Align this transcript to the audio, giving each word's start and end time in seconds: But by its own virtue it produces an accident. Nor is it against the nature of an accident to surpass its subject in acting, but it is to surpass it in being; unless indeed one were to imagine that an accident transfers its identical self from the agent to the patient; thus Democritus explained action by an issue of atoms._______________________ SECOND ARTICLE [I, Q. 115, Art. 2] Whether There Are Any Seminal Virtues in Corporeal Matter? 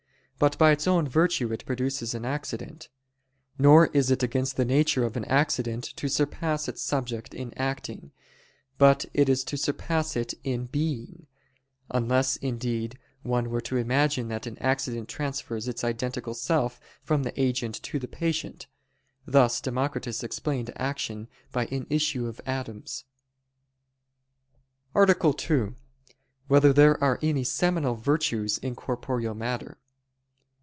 But 0.41 0.57
by 0.57 0.71
its 0.71 0.87
own 0.87 1.07
virtue 1.07 1.53
it 1.53 1.67
produces 1.67 2.15
an 2.15 2.25
accident. 2.25 2.89
Nor 3.59 3.89
is 3.93 4.09
it 4.09 4.23
against 4.23 4.57
the 4.57 4.65
nature 4.65 5.03
of 5.03 5.15
an 5.15 5.23
accident 5.25 5.83
to 5.97 6.09
surpass 6.09 6.67
its 6.67 6.81
subject 6.81 7.35
in 7.35 7.53
acting, 7.57 8.11
but 8.79 9.05
it 9.13 9.29
is 9.29 9.43
to 9.43 9.55
surpass 9.55 10.15
it 10.15 10.33
in 10.43 10.65
being; 10.65 11.27
unless 11.91 12.37
indeed 12.37 12.97
one 13.21 13.51
were 13.51 13.61
to 13.61 13.77
imagine 13.77 14.29
that 14.29 14.47
an 14.47 14.57
accident 14.57 15.07
transfers 15.07 15.67
its 15.67 15.83
identical 15.83 16.33
self 16.33 16.79
from 17.03 17.21
the 17.21 17.39
agent 17.39 17.75
to 17.83 17.99
the 17.99 18.07
patient; 18.07 18.65
thus 19.27 19.61
Democritus 19.61 20.23
explained 20.23 20.73
action 20.75 21.27
by 21.51 21.67
an 21.67 21.85
issue 21.87 22.25
of 22.25 22.41
atoms._______________________ 22.47 23.05
SECOND 24.87 24.87
ARTICLE 24.95 25.29
[I, 25.29 25.33
Q. 25.35 25.55
115, 25.55 25.65
Art. 25.69 25.77
2] 26.47 26.47
Whether 26.51 26.73
There 26.73 27.03
Are 27.03 27.19
Any 27.21 27.43
Seminal 27.43 27.93
Virtues 27.93 28.57
in 28.57 28.73
Corporeal 28.75 29.35
Matter? 29.35 29.77